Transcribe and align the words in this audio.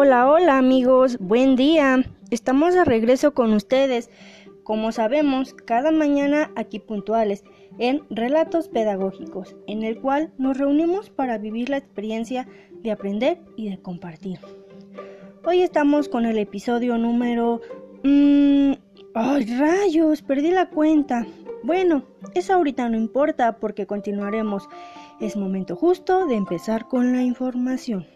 Hola, 0.00 0.30
hola 0.30 0.58
amigos, 0.58 1.18
buen 1.18 1.56
día. 1.56 2.04
Estamos 2.30 2.72
de 2.72 2.84
regreso 2.84 3.34
con 3.34 3.52
ustedes. 3.52 4.10
Como 4.62 4.92
sabemos, 4.92 5.54
cada 5.54 5.90
mañana 5.90 6.52
aquí 6.54 6.78
puntuales 6.78 7.42
en 7.80 8.04
Relatos 8.08 8.68
Pedagógicos, 8.68 9.56
en 9.66 9.82
el 9.82 10.00
cual 10.00 10.32
nos 10.38 10.56
reunimos 10.56 11.10
para 11.10 11.36
vivir 11.36 11.68
la 11.68 11.78
experiencia 11.78 12.46
de 12.80 12.92
aprender 12.92 13.40
y 13.56 13.70
de 13.70 13.82
compartir. 13.82 14.38
Hoy 15.44 15.62
estamos 15.62 16.08
con 16.08 16.26
el 16.26 16.38
episodio 16.38 16.96
número... 16.96 17.60
Mmm, 18.04 18.74
¡Ay, 19.14 19.46
rayos! 19.58 20.22
Perdí 20.22 20.52
la 20.52 20.70
cuenta. 20.70 21.26
Bueno, 21.64 22.04
eso 22.34 22.54
ahorita 22.54 22.88
no 22.88 22.96
importa 22.96 23.56
porque 23.58 23.88
continuaremos. 23.88 24.68
Es 25.20 25.36
momento 25.36 25.74
justo 25.74 26.26
de 26.26 26.36
empezar 26.36 26.86
con 26.86 27.12
la 27.12 27.24
información 27.24 28.06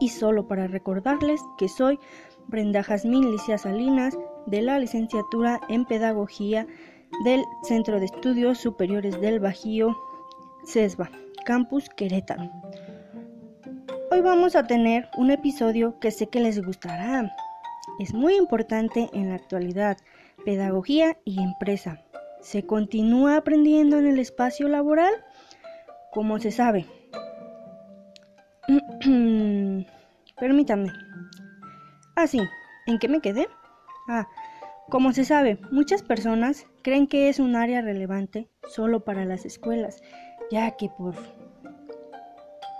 y 0.00 0.08
solo 0.08 0.48
para 0.48 0.66
recordarles 0.66 1.40
que 1.58 1.68
soy 1.68 2.00
Brenda 2.48 2.82
Jazmín 2.82 3.30
Licia 3.30 3.58
Salinas 3.58 4.18
de 4.46 4.62
la 4.62 4.78
licenciatura 4.78 5.60
en 5.68 5.84
Pedagogía 5.84 6.66
del 7.24 7.44
Centro 7.62 8.00
de 8.00 8.06
Estudios 8.06 8.58
Superiores 8.58 9.20
del 9.20 9.38
Bajío, 9.38 9.96
CESBA, 10.66 11.10
Campus 11.44 11.88
Querétaro. 11.90 12.50
Hoy 14.10 14.22
vamos 14.22 14.56
a 14.56 14.66
tener 14.66 15.08
un 15.16 15.30
episodio 15.30 15.98
que 16.00 16.10
sé 16.10 16.26
que 16.28 16.40
les 16.40 16.60
gustará. 16.64 17.32
Es 18.00 18.14
muy 18.14 18.34
importante 18.36 19.08
en 19.12 19.28
la 19.28 19.36
actualidad, 19.36 19.98
pedagogía 20.44 21.18
y 21.24 21.40
empresa. 21.40 22.02
¿Se 22.40 22.64
continúa 22.64 23.36
aprendiendo 23.36 23.98
en 23.98 24.06
el 24.06 24.18
espacio 24.18 24.66
laboral? 24.68 25.12
Como 26.10 26.38
se 26.38 26.50
sabe, 26.50 26.86
Permítanme. 30.38 30.92
Ah, 32.16 32.26
sí. 32.26 32.40
¿En 32.86 32.98
qué 32.98 33.08
me 33.08 33.20
quedé? 33.20 33.48
Ah, 34.08 34.26
como 34.88 35.12
se 35.12 35.24
sabe, 35.24 35.58
muchas 35.70 36.02
personas 36.02 36.66
creen 36.82 37.06
que 37.06 37.28
es 37.28 37.38
un 37.38 37.54
área 37.54 37.80
relevante 37.80 38.48
solo 38.68 39.04
para 39.04 39.24
las 39.24 39.44
escuelas, 39.44 40.02
ya 40.50 40.72
que 40.72 40.88
por 40.88 41.14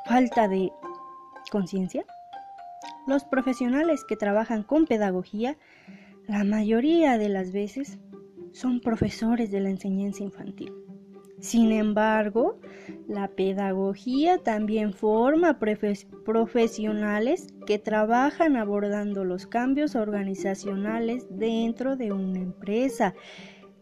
falta 0.07 0.49
de 0.49 0.73
conciencia, 1.53 2.05
los 3.07 3.25
profesionales 3.25 4.05
que 4.05 4.17
trabajan 4.17 4.65
con 4.65 4.87
pedagogía, 4.87 5.57
la 6.27 6.43
mayoría 6.43 7.17
de 7.17 7.29
las 7.29 7.53
veces, 7.53 7.99
son 8.53 8.81
profesores 8.81 9.53
de 9.53 9.61
la 9.61 9.71
enseñanza 9.71 10.25
infantil. 10.25 10.73
Sin 11.41 11.73
embargo, 11.73 12.59
la 13.09 13.29
pedagogía 13.29 14.39
también 14.39 14.93
forma 14.93 15.59
profesionales 15.59 17.49
que 17.67 17.79
trabajan 17.79 18.57
abordando 18.57 19.25
los 19.25 19.47
cambios 19.47 19.97
organizacionales 19.97 21.27
dentro 21.31 21.97
de 21.97 22.13
una 22.13 22.41
empresa, 22.41 23.15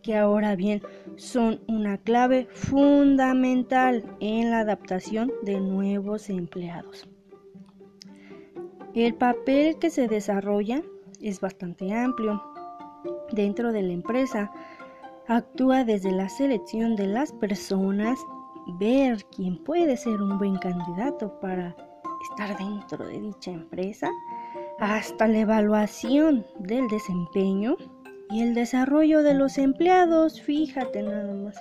que 0.02 0.16
ahora 0.16 0.54
bien 0.54 0.82
son 1.16 1.60
una 1.66 1.98
clave 1.98 2.46
fundamental 2.52 4.04
en 4.20 4.50
la 4.50 4.60
adaptación 4.60 5.32
de 5.42 5.60
nuevos 5.60 6.30
empleados. 6.30 7.08
El 8.94 9.14
papel 9.14 9.78
que 9.78 9.90
se 9.90 10.06
desarrolla 10.06 10.82
es 11.20 11.40
bastante 11.40 11.92
amplio 11.92 12.40
dentro 13.32 13.72
de 13.72 13.82
la 13.82 13.92
empresa 13.92 14.50
actúa 15.28 15.84
desde 15.84 16.10
la 16.10 16.28
selección 16.28 16.96
de 16.96 17.06
las 17.06 17.32
personas, 17.32 18.18
ver 18.78 19.24
quién 19.36 19.62
puede 19.62 19.96
ser 19.96 20.22
un 20.22 20.38
buen 20.38 20.56
candidato 20.56 21.38
para 21.40 21.76
estar 22.30 22.56
dentro 22.56 23.06
de 23.06 23.20
dicha 23.20 23.50
empresa, 23.50 24.08
hasta 24.78 25.28
la 25.28 25.40
evaluación 25.40 26.46
del 26.58 26.88
desempeño 26.88 27.76
y 28.30 28.42
el 28.42 28.54
desarrollo 28.54 29.22
de 29.22 29.34
los 29.34 29.58
empleados. 29.58 30.41
Fíjate 30.41 31.03
nada 31.03 31.34
más, 31.34 31.56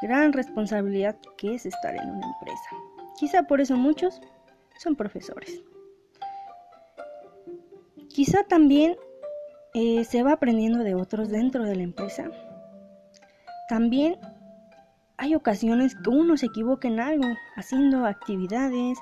gran 0.00 0.32
responsabilidad 0.32 1.16
que 1.36 1.54
es 1.54 1.66
estar 1.66 1.94
en 1.94 2.08
una 2.08 2.26
empresa. 2.26 2.70
Quizá 3.18 3.42
por 3.42 3.60
eso 3.60 3.76
muchos 3.76 4.20
son 4.78 4.96
profesores. 4.96 5.62
Quizá 8.08 8.44
también 8.44 8.96
eh, 9.74 10.04
se 10.04 10.22
va 10.22 10.32
aprendiendo 10.32 10.82
de 10.82 10.94
otros 10.94 11.28
dentro 11.28 11.64
de 11.64 11.76
la 11.76 11.82
empresa 11.82 12.30
también 13.70 14.16
hay 15.16 15.36
ocasiones 15.36 15.94
que 15.94 16.10
uno 16.10 16.36
se 16.36 16.46
equivoca 16.46 16.88
en 16.88 16.98
algo, 16.98 17.28
haciendo 17.54 18.04
actividades. 18.04 18.98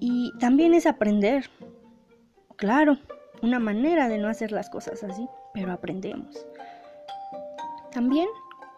Y 0.00 0.32
también 0.38 0.74
es 0.74 0.84
aprender. 0.84 1.48
Claro, 2.56 2.98
una 3.40 3.58
manera 3.58 4.10
de 4.10 4.18
no 4.18 4.28
hacer 4.28 4.52
las 4.52 4.68
cosas 4.68 5.02
así, 5.02 5.26
pero 5.54 5.72
aprendemos. 5.72 6.46
También 7.90 8.28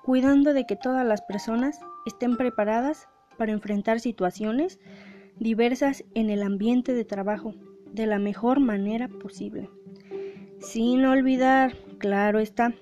cuidando 0.05 0.53
de 0.53 0.67
que 0.67 0.77
todas 0.77 1.05
las 1.05 1.23
personas 1.23 1.81
estén 2.07 2.37
preparadas 2.37 3.09
para 3.37 3.51
enfrentar 3.51 3.99
situaciones 3.99 4.79
diversas 5.41 6.05
en 6.15 6.31
el 6.31 6.45
ambiente 6.45 6.95
de 6.95 7.05
trabajo 7.05 7.55
de 7.91 8.07
la 8.07 8.21
mejor 8.21 8.61
manera 8.61 9.09
posible. 9.09 9.69
Sin 10.61 11.05
olvidar, 11.07 11.75
claro 11.99 12.39
está, 12.39 12.73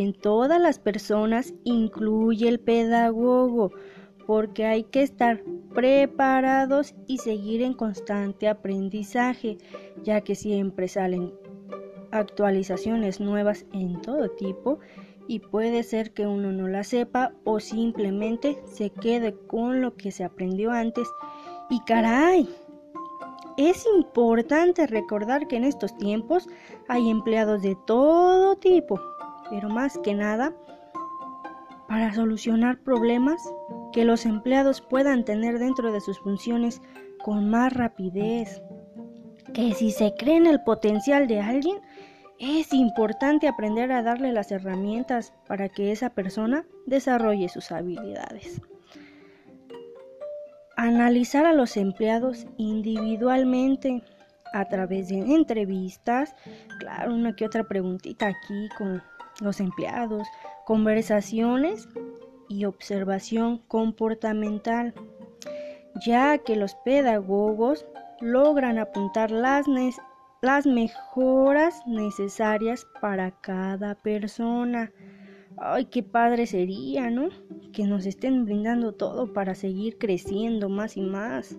en 0.00 0.12
todas 0.12 0.60
las 0.60 0.78
personas 0.78 1.54
incluye 1.64 2.48
el 2.48 2.58
pedagogo, 2.58 3.70
porque 4.26 4.64
hay 4.64 4.84
que 4.84 5.02
estar 5.02 5.42
preparados 5.74 6.94
y 7.06 7.18
seguir 7.18 7.62
en 7.62 7.74
constante 7.74 8.48
aprendizaje, 8.48 9.58
ya 10.02 10.22
que 10.22 10.34
siempre 10.34 10.88
salen 10.88 11.32
actualizaciones 12.10 13.20
nuevas 13.20 13.66
en 13.72 14.00
todo 14.00 14.30
tipo 14.30 14.78
y 15.26 15.40
puede 15.40 15.82
ser 15.82 16.12
que 16.12 16.26
uno 16.26 16.52
no 16.52 16.68
la 16.68 16.84
sepa 16.84 17.32
o 17.44 17.60
simplemente 17.60 18.58
se 18.66 18.90
quede 18.90 19.34
con 19.46 19.80
lo 19.80 19.94
que 19.96 20.10
se 20.10 20.24
aprendió 20.24 20.70
antes. 20.70 21.08
Y 21.70 21.80
caray, 21.80 22.48
es 23.56 23.86
importante 23.96 24.86
recordar 24.86 25.46
que 25.48 25.56
en 25.56 25.64
estos 25.64 25.96
tiempos 25.96 26.48
hay 26.88 27.10
empleados 27.10 27.62
de 27.62 27.76
todo 27.86 28.56
tipo 28.56 29.00
pero 29.50 29.68
más 29.68 29.98
que 29.98 30.14
nada 30.14 30.54
para 31.88 32.12
solucionar 32.14 32.78
problemas 32.78 33.40
que 33.92 34.04
los 34.04 34.26
empleados 34.26 34.80
puedan 34.80 35.24
tener 35.24 35.58
dentro 35.58 35.92
de 35.92 36.00
sus 36.00 36.18
funciones 36.18 36.80
con 37.22 37.48
más 37.48 37.72
rapidez. 37.72 38.62
Que 39.52 39.72
si 39.74 39.90
se 39.90 40.14
cree 40.18 40.36
en 40.36 40.46
el 40.46 40.62
potencial 40.62 41.28
de 41.28 41.40
alguien, 41.40 41.78
es 42.38 42.72
importante 42.72 43.46
aprender 43.46 43.92
a 43.92 44.02
darle 44.02 44.32
las 44.32 44.50
herramientas 44.50 45.32
para 45.46 45.68
que 45.68 45.92
esa 45.92 46.10
persona 46.10 46.66
desarrolle 46.86 47.48
sus 47.48 47.70
habilidades. 47.70 48.60
Analizar 50.76 51.46
a 51.46 51.52
los 51.52 51.76
empleados 51.76 52.46
individualmente 52.56 54.02
a 54.52 54.64
través 54.64 55.08
de 55.08 55.18
entrevistas, 55.18 56.34
claro, 56.80 57.14
una 57.14 57.36
que 57.36 57.46
otra 57.46 57.64
preguntita 57.64 58.26
aquí 58.26 58.68
con 58.76 59.00
los 59.40 59.60
empleados, 59.60 60.26
conversaciones 60.64 61.88
y 62.48 62.64
observación 62.64 63.58
comportamental, 63.68 64.94
ya 66.04 66.38
que 66.38 66.56
los 66.56 66.74
pedagogos 66.76 67.86
logran 68.20 68.78
apuntar 68.78 69.30
las, 69.30 69.66
las 70.40 70.66
mejoras 70.66 71.82
necesarias 71.86 72.86
para 73.00 73.32
cada 73.40 73.94
persona. 73.94 74.92
Ay, 75.56 75.86
qué 75.86 76.02
padre 76.02 76.46
sería, 76.46 77.10
¿no? 77.10 77.28
Que 77.72 77.84
nos 77.84 78.06
estén 78.06 78.44
brindando 78.44 78.92
todo 78.92 79.32
para 79.32 79.54
seguir 79.54 79.98
creciendo 79.98 80.68
más 80.68 80.96
y 80.96 81.02
más. 81.02 81.56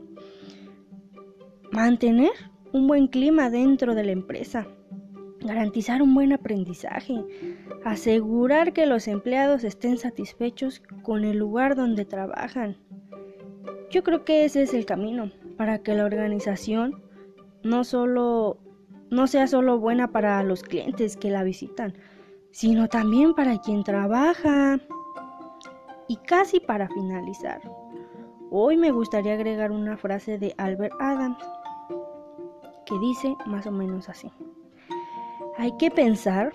Mantener 1.71 2.31
un 2.73 2.87
buen 2.87 3.07
clima 3.07 3.49
dentro 3.49 3.95
de 3.95 4.03
la 4.03 4.11
empresa 4.11 4.67
garantizar 5.45 6.01
un 6.01 6.13
buen 6.13 6.33
aprendizaje, 6.33 7.23
asegurar 7.83 8.73
que 8.73 8.85
los 8.85 9.07
empleados 9.07 9.63
estén 9.63 9.97
satisfechos 9.97 10.81
con 11.03 11.23
el 11.23 11.37
lugar 11.37 11.75
donde 11.75 12.05
trabajan. 12.05 12.77
Yo 13.89 14.03
creo 14.03 14.25
que 14.25 14.45
ese 14.45 14.63
es 14.63 14.73
el 14.73 14.85
camino 14.85 15.31
para 15.57 15.79
que 15.79 15.93
la 15.93 16.05
organización 16.05 17.01
no 17.63 17.83
solo 17.83 18.59
no 19.11 19.27
sea 19.27 19.47
solo 19.47 19.79
buena 19.79 20.11
para 20.11 20.41
los 20.43 20.63
clientes 20.63 21.15
que 21.15 21.29
la 21.29 21.43
visitan, 21.43 21.93
sino 22.51 22.87
también 22.87 23.33
para 23.33 23.59
quien 23.59 23.83
trabaja. 23.83 24.79
Y 26.07 26.17
casi 26.17 26.59
para 26.59 26.87
finalizar, 26.89 27.61
hoy 28.51 28.77
me 28.77 28.91
gustaría 28.91 29.33
agregar 29.33 29.71
una 29.71 29.97
frase 29.97 30.37
de 30.37 30.53
Albert 30.57 30.93
Adams 30.99 31.43
que 32.85 32.97
dice 32.99 33.35
más 33.45 33.65
o 33.65 33.71
menos 33.71 34.09
así. 34.09 34.31
Hay 35.57 35.71
que 35.77 35.89
pensar 35.89 36.53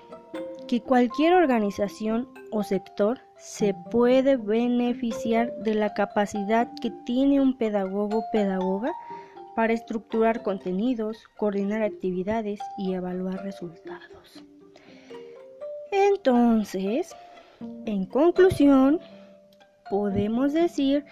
que 0.69 0.83
cualquier 0.83 1.35
organización 1.35 2.29
o 2.51 2.63
sector 2.63 3.21
se 3.37 3.75
puede 3.91 4.37
beneficiar 4.37 5.53
de 5.59 5.75
la 5.75 5.95
capacidad 5.95 6.71
que 6.81 6.91
tiene 7.07 7.41
un 7.41 7.57
pedagogo 7.57 8.19
o 8.19 8.25
pedagoga 8.33 8.93
para 9.57 9.73
estructurar 9.73 10.43
contenidos, 10.43 11.17
coordinar 11.39 11.83
actividades 11.83 12.61
y 12.79 12.93
evaluar 12.93 13.43
resultados. 13.43 14.45
Entonces, 15.91 17.15
en 17.87 18.07
conclusión, 18.07 19.01
podemos 19.91 20.53
decir 20.53 21.05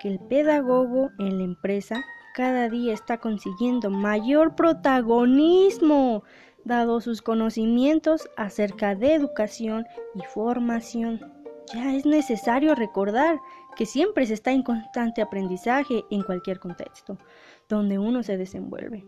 que 0.00 0.08
el 0.08 0.18
pedagogo 0.18 1.10
en 1.18 1.38
la 1.38 1.44
empresa 1.44 2.04
cada 2.34 2.68
día 2.68 2.94
está 2.94 3.18
consiguiendo 3.18 3.90
mayor 3.90 4.56
protagonismo, 4.56 6.24
dado 6.64 7.00
sus 7.00 7.22
conocimientos 7.22 8.28
acerca 8.36 8.94
de 8.94 9.14
educación 9.14 9.86
y 10.14 10.22
formación. 10.32 11.20
Ya 11.72 11.94
es 11.94 12.06
necesario 12.06 12.74
recordar 12.74 13.38
que 13.76 13.86
siempre 13.86 14.26
se 14.26 14.34
está 14.34 14.52
en 14.52 14.62
constante 14.62 15.22
aprendizaje 15.22 16.04
en 16.10 16.22
cualquier 16.22 16.58
contexto 16.58 17.18
donde 17.68 17.98
uno 17.98 18.22
se 18.22 18.36
desenvuelve. 18.36 19.04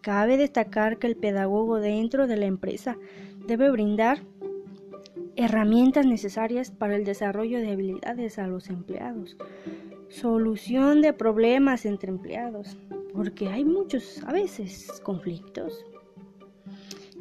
Cabe 0.00 0.36
destacar 0.36 0.98
que 0.98 1.06
el 1.06 1.16
pedagogo 1.16 1.80
dentro 1.80 2.26
de 2.26 2.36
la 2.36 2.46
empresa 2.46 2.96
debe 3.46 3.70
brindar 3.70 4.22
herramientas 5.36 6.06
necesarias 6.06 6.70
para 6.70 6.96
el 6.96 7.04
desarrollo 7.04 7.58
de 7.60 7.72
habilidades 7.72 8.38
a 8.38 8.46
los 8.46 8.70
empleados, 8.70 9.36
solución 10.08 11.02
de 11.02 11.12
problemas 11.12 11.84
entre 11.84 12.10
empleados, 12.10 12.76
porque 13.12 13.48
hay 13.48 13.64
muchos 13.64 14.22
a 14.24 14.32
veces 14.32 15.00
conflictos, 15.02 15.84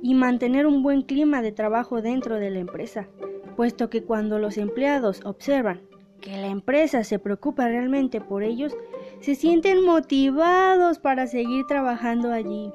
y 0.06 0.14
mantener 0.14 0.68
un 0.68 0.84
buen 0.84 1.02
clima 1.02 1.42
de 1.42 1.52
trabajo 1.52 2.00
dentro 2.00 2.36
de 2.36 2.52
la 2.52 2.60
empresa, 2.60 3.08
puesto 3.56 3.90
que 3.90 4.04
cuando 4.04 4.38
los 4.38 4.56
empleados 4.60 5.26
observan 5.26 5.82
que 6.22 6.38
la 6.38 6.46
empresa 6.46 7.04
se 7.04 7.18
preocupa 7.18 7.68
realmente 7.68 8.22
por 8.22 8.44
ellos, 8.44 8.78
se 9.20 9.34
sienten 9.34 9.84
motivados 9.84 11.00
para 11.00 11.26
seguir 11.26 11.66
trabajando 11.66 12.32
allí 12.32 12.72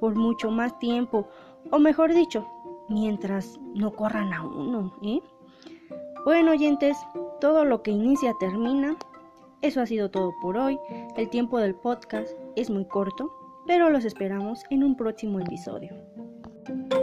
por 0.00 0.16
mucho 0.16 0.50
más 0.50 0.78
tiempo, 0.78 1.26
o 1.70 1.78
mejor 1.78 2.12
dicho, 2.12 2.46
mientras 2.90 3.58
no 3.74 3.92
corran 3.92 4.34
a 4.34 4.44
uno. 4.44 4.92
¿eh? 5.02 5.20
Bueno, 6.26 6.50
oyentes, 6.50 6.98
todo 7.40 7.64
lo 7.64 7.82
que 7.82 7.92
inicia 7.92 8.34
termina. 8.38 8.98
Eso 9.62 9.80
ha 9.80 9.86
sido 9.86 10.10
todo 10.10 10.34
por 10.42 10.58
hoy. 10.58 10.78
El 11.16 11.30
tiempo 11.30 11.58
del 11.58 11.74
podcast 11.74 12.28
es 12.54 12.68
muy 12.68 12.84
corto, 12.84 13.32
pero 13.66 13.88
los 13.88 14.04
esperamos 14.04 14.62
en 14.68 14.84
un 14.84 14.94
próximo 14.94 15.40
episodio. 15.40 15.94
thank 16.66 16.92
you 16.92 16.95